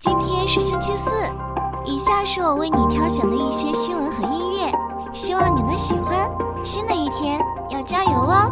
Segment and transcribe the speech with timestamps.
[0.00, 1.10] 今天是星期四，
[1.84, 4.72] 以下是我为你挑选的一些新闻和音乐，
[5.12, 6.26] 希望你能喜欢。
[6.64, 7.38] 新的一天
[7.68, 8.50] 要加油哦！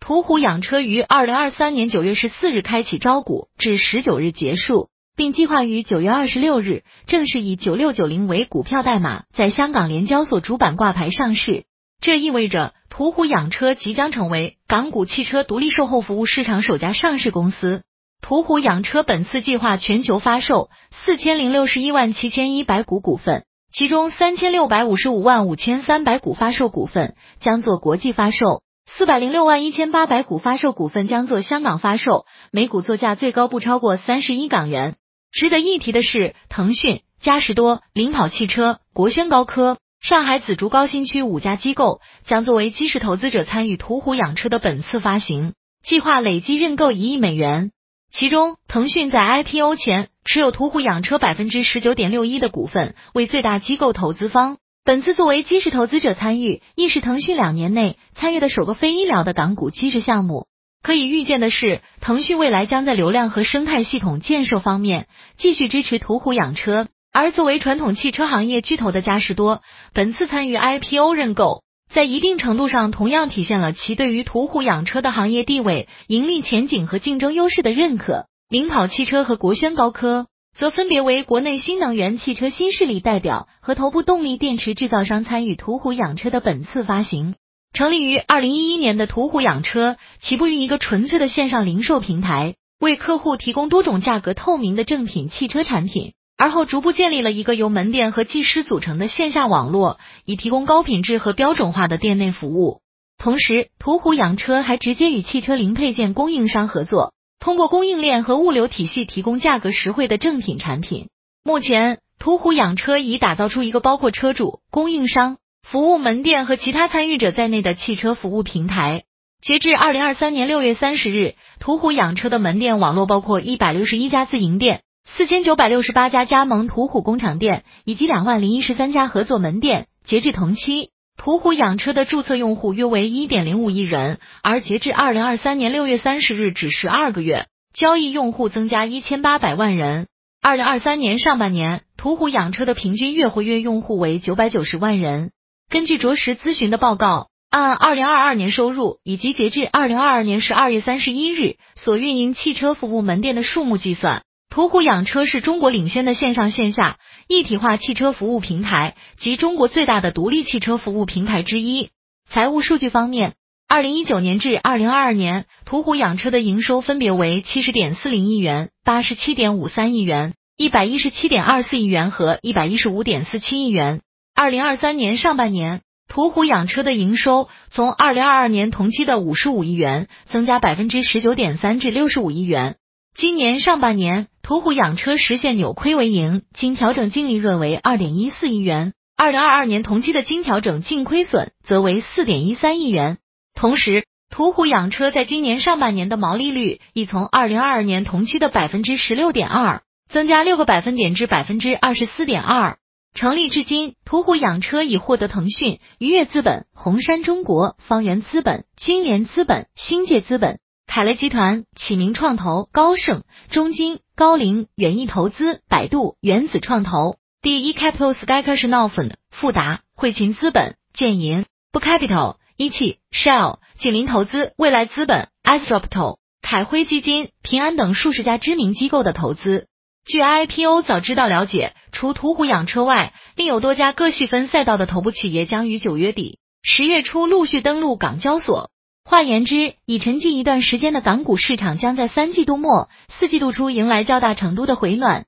[0.00, 11.66] 途虎养车于二零二三年九月十四日开启招股，至十九日结束，并计划于九月二十六日正式以九六九零为股票代码在香港联交所主板挂牌上市。
[12.00, 17.82] 这意味着途虎养车即将成为港股汽车独立售后服务市场首家上市公司。
[18.22, 34.94] 途虎养车本次计划全球发售四千零六十一万七千一百股股份，其中三千六百五十五万五千三百股发售股份将做国际发售，四百零六万一千八百股发售股份将做香港发售，每股作价最高不超过三十一港元。
[35.32, 39.78] 值得一提的是，腾讯、嘉实多、领跑汽车、国轩高科。
[40.04, 47.70] 上海紫竹高新区五家机构将作为基石投资者参与途虎养车的本次发行，计划累计认购一亿美元。
[48.12, 54.58] 其中，腾讯在 IPO 前持有途虎养车百分之十九点六一的股份，为最大机构投资方。
[54.84, 60.46] 本次作为基石投资者参与，亦是腾讯两年内参与的首个非医疗的港股基石项目。
[60.82, 66.88] 可以预见的是，腾讯未来将在流量和生态系统建设方面继续支持途虎养车。
[67.16, 69.62] 而作为传统汽车行业巨头的嘉实多，
[69.92, 78.26] 本次参与 IPO 认购，在一定程度上同样体现了其对于途虎养车的行业地位、盈利前景和竞争优势的认可。
[78.48, 80.26] 领跑汽车和国轩高科
[80.58, 87.36] 则分别为国内新能源汽车新势力代表和头部动力电池制造商参与途虎养车的本次发行。
[87.72, 96.12] 成立于二零一一年的途虎养车，起步于一个纯粹的线上零售平台，为客户提供多种价格透明的正品汽车产品。
[96.36, 102.80] 而后逐步建立了一个由门店和技师组成的线下网络，以提供高品质和标准化的店内服务。
[103.16, 111.08] 同时，途虎养车还直接与汽车零配件供应商合作，通过供应链和物流体系提供价格实惠的正品产品。
[111.44, 119.04] 目前，途虎养车已打造出一个包括车主、供应商、服务门店和其他参与者在内的汽车服务平台。
[119.42, 124.83] 截至二零二三年六月三十日，途虎养车的门店网络包括一百六十一家自营店。
[125.06, 129.86] 四千九百六十八家加盟途虎工厂店以及两万零一十三家合作门店。
[130.04, 140.08] 截至同期，途虎养车的注册用户约为一点零五亿人，而截至二零二三年六月三十日止十二个月，交易用户增加一千八百万人。
[140.42, 145.30] 二零二三年上半年，途虎养车的平均月活跃用户为九百九十万人。
[145.70, 154.22] 根据着实咨询的报告，按二零二二年收入以及截至二零二二年十二月三十一日所运营汽车服务门店的数目计算。
[154.54, 161.90] 途虎养车是中国领先的线上线下一体化汽车服务平台及中国最大的独立汽车服务平台之一。
[162.30, 163.34] 财务数据方面，
[163.66, 174.02] 二零一九年至二零二二年，途虎养车的营收分别为七十点四零亿元、八十七点五三亿元、一百一十七点二四亿元和一百一十五点四七亿元。
[174.36, 182.76] 二零二三年上半年，途虎养车的营收从二零二二年同期的五十五亿元增加百分之十九点三至六十五亿元。
[183.16, 188.92] 今年上半年，途虎养车实现扭亏为盈，经调整净利润为二点一四亿元。
[189.16, 193.16] 二零二二年同期的经调整净亏损则为四点一三亿元。
[193.54, 202.76] 同时，途虎养车在今年上半年的毛利率已从二零二二年同期的百分之十六点二增加六个百分点至百分之二十四点二。
[203.14, 210.58] 成立至今，途虎养车已获得腾讯、愉悦资本、红杉中国、方圆资本、君联资本、新界资本。
[210.94, 229.66] 凯雷集团、启明创投、高盛、中金、高瓴、远亿投资、百度、原子创投、第一 Capital、s k y c a s h n o f e n、富达、汇勤资本、建银、不 Capital、一汽、Shell、锦麟投资、未来资本、Astropto、凯辉基金、平安等数十家知名机构的投资。
[230.06, 238.70] 据 IPO 早知道了解，除途虎养车外，另有多家各细分赛道的头部企业将于九月底、十月初陆续登陆港交所。
[239.06, 245.26] 换言之，已沉寂一段时间的港股市场将在三季度末、四季度初迎来较大程度的回暖。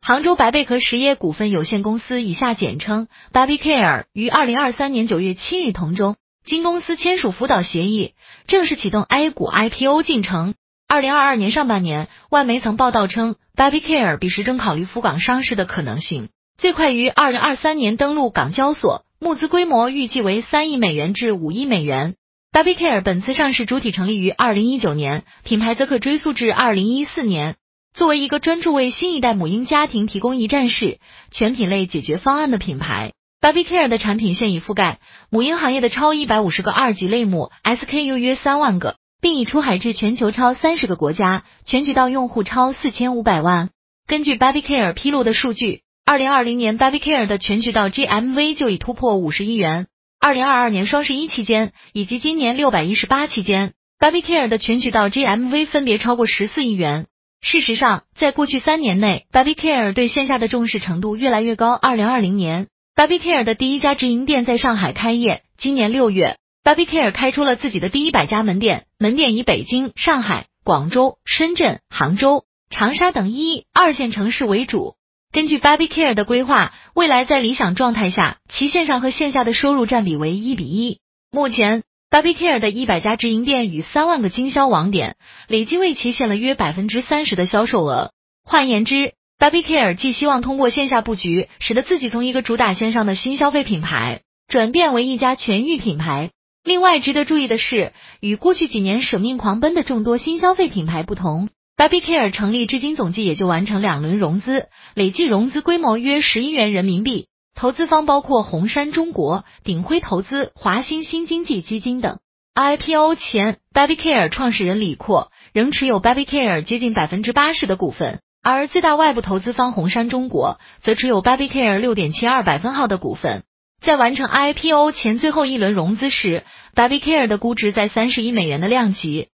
[0.00, 6.14] 杭州白贝壳实业股份有限公司（以下简称 Babycare） 于二零二三年九月七日同中，
[6.44, 8.14] 经公司签署辅导协议，
[8.46, 10.54] 正式启动 A 股 IPO 进程。
[10.86, 16.28] 二零二二年上半年，外媒曾报道称，Babycare 彼时正考虑赴港上市的可能性。
[16.58, 22.14] 最快于二零二三年登陆港交所，募资规模预计为三亿美元至五亿美元。
[22.50, 27.56] Babycare 本次上市主体成立于二零一九年，品牌则可追溯至二零一四年。
[27.92, 30.98] 作为一个专注为新一代母婴家庭提供一站式
[31.30, 34.98] 全品类解决方案的品牌 Baby Care 的产品现已覆盖
[35.28, 43.68] 母婴行业的超一百五十个二级类目，SKU 约三万个，并已出海至全球超三十个国家，全渠道用户超四千五百万。
[44.06, 49.88] 根据 Baby Care 披露的数据，二零二零年 Baby Care 的全渠道 GMV 就已突破五十亿元。
[50.20, 57.06] 二零二二年双十一期间以及今年六百一十八期间，Baby Care 的全渠道 GMV 分别超过十四亿元。
[57.40, 61.72] 事实上，在过去三年内，Baby Care 对线下的重视程度越来越高。
[61.72, 62.68] 二零二零年。
[62.94, 65.42] Baby Care 的第一家直营店在上海开业。
[65.58, 74.94] 今年六月，Baby Care 开出了自己的第一百家门店，门店以北京、上海、广州、深圳、杭州、长沙等一二线城市为主。
[75.32, 81.00] 根据 Baby Care 的规划，未来在理想状态下，其线上和线下的收入占比为一比一。
[81.30, 85.16] 目前，Baby Care 的一百家直营店与三万个经销网点，
[85.48, 88.12] 累计为其献了约百分之三十的销售额。
[88.44, 96.30] 换言之，Baby Care 既希望通过线下布局，使得自己从一个主打线上的新消费品牌转变为一家全域品牌。
[96.64, 112.18] 另外，值得注意的是，与过去几年舍命狂奔的众多新消费品牌不同，Baby Care 成立至今总计也就完成两轮融资，累计融资规模约十亿元人民币，投资方包括红杉中国、鼎晖投资、华兴新经济基金等。
[112.54, 118.20] IPO 前，Baby Care 创始人李阔仍持有 Baby Care 接近百分之八十的股份。
[118.42, 123.42] 而最大外部投资方红杉中国则持有 Baby Care 六点七二百分号的股份。
[123.82, 126.44] 在完成 IPO 前最后一轮融资时
[126.74, 129.28] ，Baby Care 的估值在三十亿美元的量级。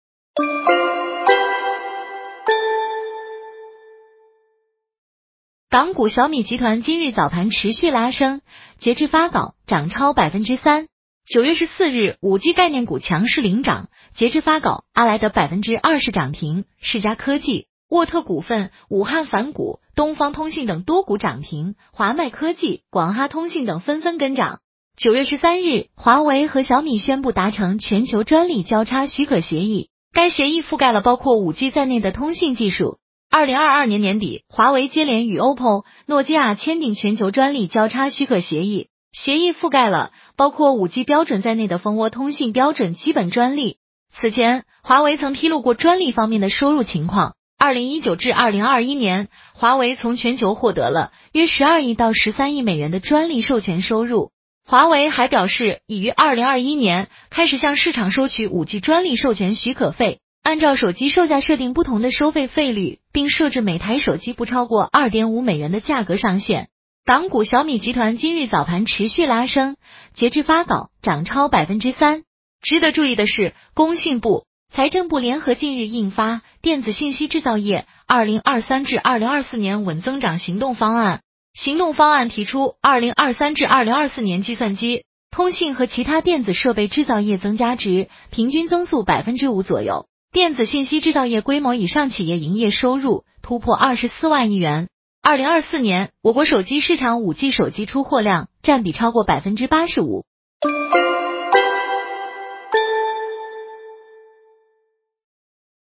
[5.72, 8.42] 港股小米集团今日早盘持续拉升，
[8.80, 10.88] 截至发稿涨超百分之三。
[11.28, 17.68] 九月十四日，五 G 概念股强势领涨，截至发稿，阿莱德百分之二十涨停，世嘉科技。
[17.88, 24.62] 沃特股份、武汉凡谷、东方通信等多股涨停，华迈科技、广哈通信等纷纷跟涨。
[24.98, 32.98] 九月十三日，华为和小米宣布达成全球专利交叉许可协议，该协议覆盖了包括五 G 在内的通信技术。
[33.32, 43.78] 二零二二年年底，华为接连与 OPPO、诺基亚签订全球专利交叉许可协议，协议覆盖了包括五 G 标准在内的蜂窝通信标准基本专利。
[44.12, 47.36] 此前，华为曾披露过专利方面的收入情况。
[47.60, 54.32] 二零一九至二零二一年，华为从全球获得了约十二亿到十三亿美元的专利授权收入。
[54.66, 66.70] 华为还表示，已于二零二一年开始向市场收取五 G 专利授权许可费，按照手机售价设定不同的收费费率，并设置每台手机不超过二点五美元的价格上限。
[67.06, 69.78] 港股小米集团今日早盘持续拉升，
[70.14, 72.24] 截至发稿涨超百分之三。
[72.62, 74.46] 值得注意的是，工信部。
[74.72, 81.18] 财政部联合近日印发《电子信息制造业二零二三至二零二四年稳增长行动方案》。
[81.60, 90.06] 行动方案提出，二零二三至二零二四年计算机、通信和其他电子设备制造业增加值平均增速百分之五左右。
[90.32, 94.88] 电子信息制造业规模以上企业营业收入突破二十四万亿元。
[95.24, 100.26] 二零二四年，我国手机市场五 G 手机出货量占比超过百分之八十五。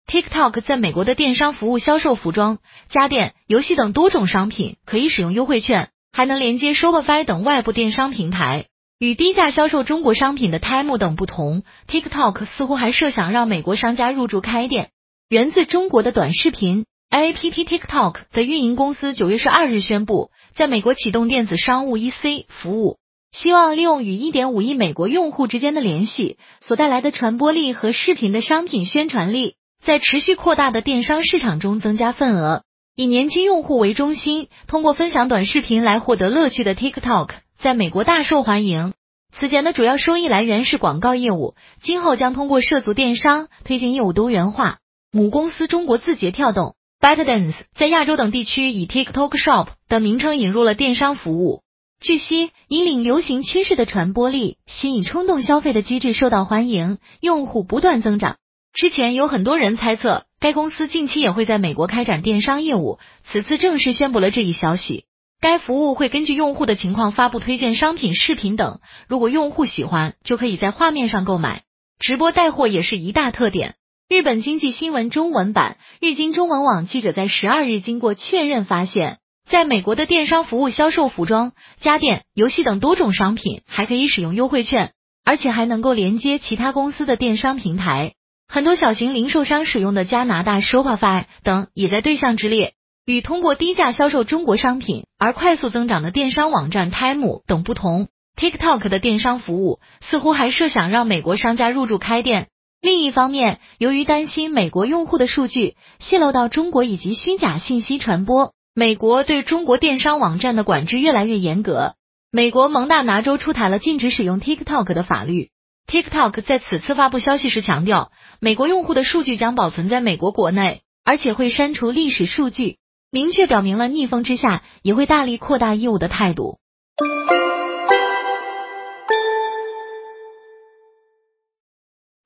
[0.08, 8.69] TikTok 在美国的电商服务销售服装、家电、游戏等多种商品，可以使用优惠券，还能连接 Shopify 等外部电商平台。
[9.00, 14.90] 与低价销售中国商品的 Temu 等不同，TikTok 似乎还设想让美国商家入驻开店。
[15.30, 22.98] 源自中国的短视频 APP TikTok 的运营公司九月十二日宣布，在美国启动电子商务 EC 服务，
[23.32, 29.56] 希望利用与一点五亿美国用户之间的联系所带来的传播力和视频的商品宣传力。
[29.82, 32.64] 在持续扩大的电商市场中增加份额，
[32.98, 37.30] 以年轻用户为中心，通过分享短视频来获得乐趣的 TikTok
[37.62, 38.94] 在美国大受欢迎。
[39.34, 44.78] 此前的主要收益来源是广告业务，今后将通过涉足电商推进业务多元化。
[45.12, 51.62] 母公司中国字节跳动 ByteDance 在亚洲等地区以 TikTok Shop 的名称引入了电商服务。
[52.00, 58.38] 据悉，引领流行趋势的传播力、吸引冲动消费的机制受到欢迎，用户不断增长。
[58.72, 65.04] 之前有很多人猜测该公司近期也会在美国开展电商业务，此次正式宣布了这一消息。
[65.42, 71.64] 该服务会根据用户的情况发布推荐商品、视频等，如果用户喜欢，就可以在画面上购买。
[71.98, 73.76] 直播带货也是一大特点。
[74.10, 84.92] 日本经济新闻中文版日经中文网记者在十二日经过确认发现，在美国的电商服务销售服装、家电、游戏等多种商品，还可以使用优惠券，
[85.24, 88.14] 而且还能够连接其他公司的电商平台。
[88.48, 92.74] 很多小型零售商使用的加拿大 Shopify 等也在对象之列。
[93.10, 98.08] 与通过低价销售中国商品而快速增长的电商网站 Temu 等不同
[98.40, 102.50] ，TikTok 的电商服务似乎还设想让美国商家入驻开店。
[102.80, 111.96] 另一方面，由于担心美国用户的数据泄露到中国以及虚假信息传播，美国对中国电商网站的管制越来越严格。
[112.32, 115.50] 美国蒙大拿州出台了禁止使用 TikTok 的法律。
[115.92, 122.78] TikTok 在此次发布消息时强调，美国用户的数据将保存在美国国内，而且会删除历史数据，
[123.12, 126.60] 明确表明了逆风之下也会大力扩大业务的态度。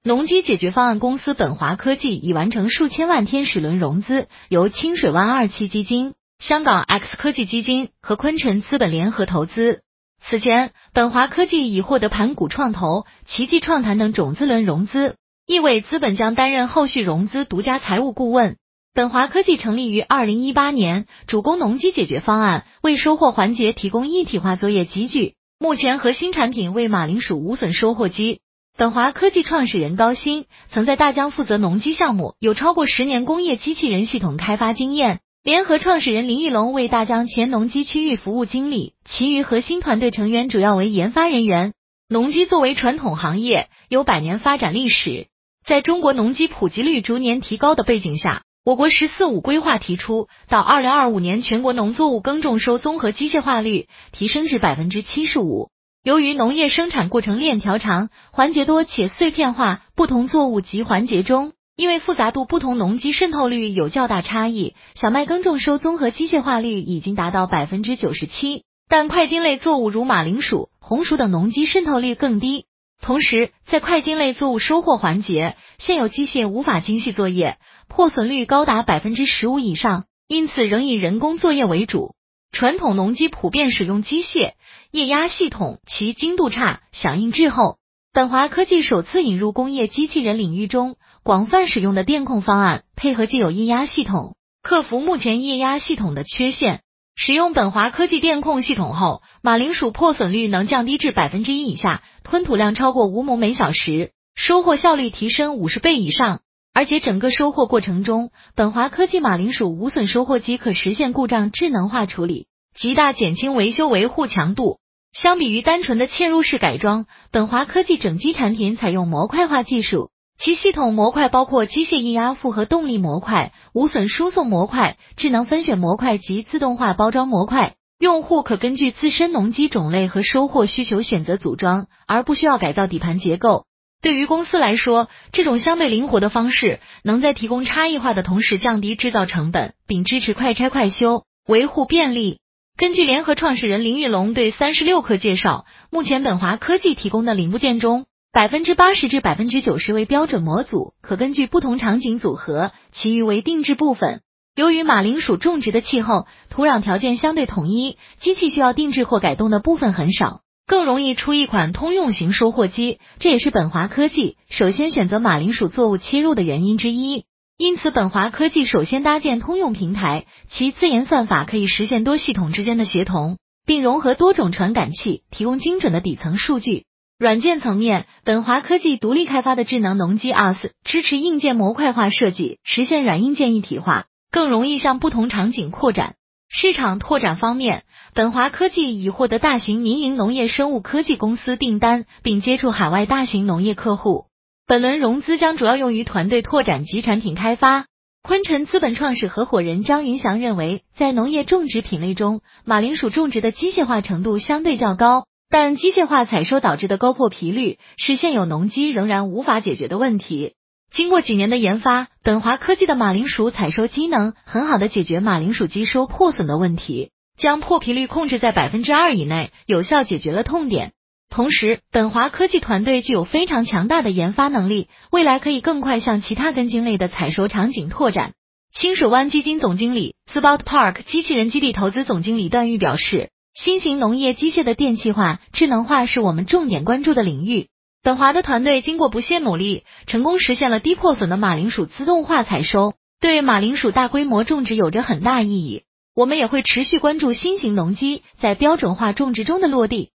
[0.04, 9.84] 农机解决方案公司本华科技已完成数千万天使轮融资，由清水湾二期基金、香港 X 科技基金和昆辰资本联合投资。
[10.22, 18.58] 此前，本华科技已获得盘古创投、奇迹创坛等种子轮融资，易伟资本将担任后续融资独家财务顾问。
[18.96, 25.34] 本华科技成立于二零一八年，主攻农机解决方案，为收获环节提供一体化作业机具。
[25.58, 28.42] 目前核心产品为马铃薯无损收获机。
[28.78, 35.22] 本华科技创始人高鑫曾在大疆负责农机项目，有超过十年工业机器人系统开发经验。
[35.42, 41.74] 联合创始人林玉龙为大疆前农机区域服务经理，其余核心团队成员主要为研发人员。
[42.08, 45.26] 农机作为传统行业，有百年发展历史。
[45.66, 55.68] 在中国农机普及率逐年提高的背景下，我国“十四五”规划提出，到二零二五年，全国农作物耕种收综合机械化率提升至百分之七十五。
[56.02, 64.76] 由于农业生产过程链条长、环节多且碎片化，不同作物及环节中，因为复杂度不同，农机渗透率有较大差异。
[64.96, 72.64] 小麦耕种收综合机械化率已经达到百分之九十七，但快茎类作物如马铃薯、红薯等农机渗透率更低。
[73.04, 77.58] 同时，在快茎类作物收获环节，现有机械无法精细作业，
[77.90, 82.16] 破损率高达百分之十五以上，因此仍以人工作业为主。
[82.54, 84.54] 传统农机普遍使用机械
[84.90, 87.78] 液压系统，其精度差，响应滞后。
[88.14, 96.83] 本华科技首次引入工业机器人领域中广泛使用的电控方案，配合既有液压系统，克服目前液压系统的缺陷。
[97.16, 106.42] 使用本华科技电控系统后，马铃薯破损率能降低至百分之一以下，吞吐量超过五亩每小时，收获效率提升五十倍以上。
[106.74, 114.80] 而且整个收获过程中，本华科技马铃薯无损收获机可实现故障智能化处理，极大减轻维修维护强度。
[115.14, 120.10] 相比于单纯的嵌入式改装，本华科技整机产品采用模块化技术，
[120.44, 127.76] 其系统模块包括机械液压复合动力模块、无损输送模块、智能分选模块及自动化包装模块。
[127.98, 133.64] 用户可根据自身农机种类和收获需求选择组装，而不需要改造底盘结构。
[134.02, 142.40] 对于公司来说，这种相对灵活的方式，能在提供差异化的同时降低制造成本，并支持快拆快修，维护便利。
[142.76, 154.22] 根据联合创始人林玉龙对三十六氪介绍，目前本华科技提供的零部件中，百分之八十至百分之九十为标准模组，可根据不同场景组合，其余为定制部分。
[154.56, 160.42] 由于马铃薯种植的气候、土壤条件相对统一，机器需要定制或改动的部分很少。
[160.66, 167.26] 更容易出一款通用型收获机，这也是本华科技首先选择马铃薯作物切入的原因之一。
[167.60, 176.86] 因此，本华科技首先搭建通用平台，其自研算法可以实现多系统之间的协同，并融合多种传感器，提供精准的底层数据。
[177.24, 186.16] 软件层面，本华科技独立开发的智能农机 US 支持硬件模块化设计，实现软硬件一体化，更容易向不同场景扩展。
[186.50, 194.26] 市场拓展方面，本华科技已获得大型民营农业生物科技公司订单，并接触海外大型农业客户。
[194.68, 197.86] 本轮融资将主要用于团队拓展及产品开发。
[198.22, 210.56] 昆辰资本创始合伙人张云祥认为，在农业种植品类中，马铃薯种植的机械化程度相对较高，但机械化采收导致的高破皮率是现有农机仍然无法解决的问题。
[210.92, 220.94] 经过几年的研发，本华科技的马铃薯采收机能很好的解决马铃薯机收破损的问题，将破皮率控制在百分之二以内，有效解决了痛点。
[221.30, 228.34] 同时，本华科技团队具有非常强大的研发能力，未来可以更快向其他根茎类的采收场景拓展。
[228.76, 237.68] 清水湾基金总经理 Spot Park 机器人基地投资总经理段誉表示，新型农业机械的电气化、智能化是我们重点关注的领域。
[238.02, 245.84] 本华的团队经过不懈努力，成功实现了低破损的马铃薯自动化采收，对马铃薯大规模种植有着很大意义。
[246.16, 250.10] 我们也会持续关注新型农机在标准化种植中的落地。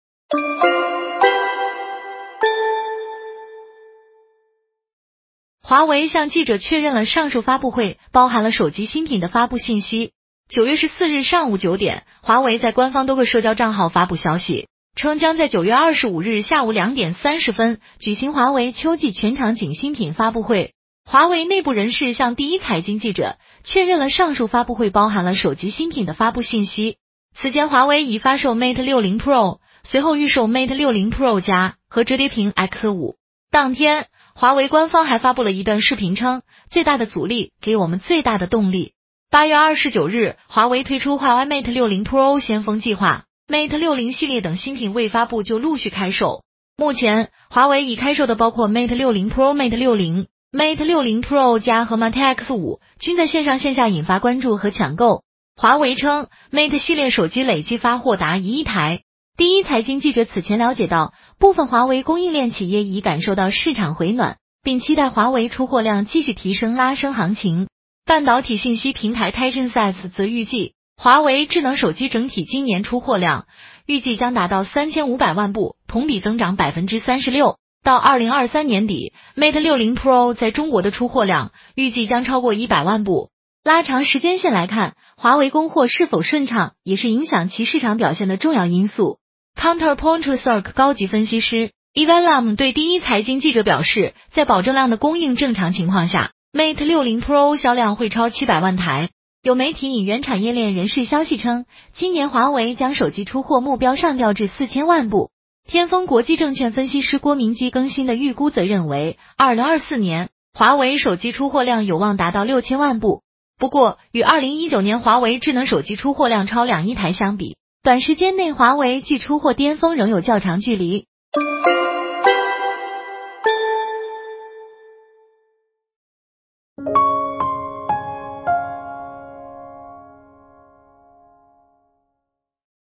[5.61, 10.13] 华为向记者确认了上述发布会包含了手机新品的发布信息。
[10.49, 20.75] 九月十四日上午九点，华为在官方多个社交账号发布消息，称将在九月二十五日下午两点三十分举行华为秋季全场景新品发布会。
[21.07, 26.99] 华为内部人士向第一财经记者确认了上述发布会包含了手机新品的发布信息。
[27.35, 33.17] 此前，华为已发售 Mate 六零 Pro，随后预售 Mate 六零 Pro 加和折叠屏 X 五。
[33.51, 38.93] 当天，华为官方还发布了一段视频，称最大的阻力给我们最大的动力。
[39.31, 46.45] 八月二十九日，华为推出华为 Mate 六零 Pro 先锋计划，Mate 六零系列等新品未发布就陆续开售。
[46.77, 55.25] 目前，华为已开售的包括 Mate 六零 Pro、Mate 六零、Mate 六零 Pro 加和 Mate X 五，均在线上线下引发关注和抢购。
[55.57, 59.03] 华为称，Mate 系列手机累计发货达一亿台。
[59.37, 67.67] 第一财经记者此前了解到，部分华为供应链企业已感受到市场回暖，并期待华为出货量继续提升，拉升行情。
[68.07, 73.47] 半导体信息平台 TizenSets 则预计，华为智能手机整体今年出货量
[73.87, 77.57] 预计将达到三千五百万部，同比增长百分之三十六。
[77.83, 83.31] 到二零二三年底，Mate 六零 Pro 在中国的出货量预计将超过一百万部。
[83.65, 89.19] 拉长时间线来看，华为供货是否顺畅，也是影响其市场表现的重要因素。
[89.59, 96.33] Counterpoint Research 高级分析师 Evalam 对第一财经记者表示，在保证量的供应正常情况下。
[96.55, 99.11] Mate 六零 Pro 销量会超七百万台。
[99.43, 105.31] 有媒体引原产业链人士消息称，今年华为将手机出货目标上调至四千万部。
[105.69, 113.23] 天风国际证券分析师郭明基更新的预估则认为，二零二四年华为手机出货量有望达到六千万部。
[113.59, 121.07] 不过，与二零一九年华为智能手机出货量超两亿台相比，短时间内华为距出货巅峰仍有较长距离。